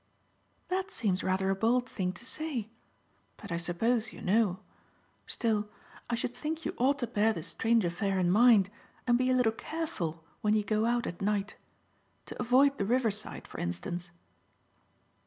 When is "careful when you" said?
9.51-10.63